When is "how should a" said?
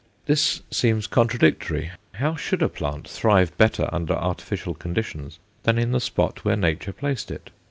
2.13-2.69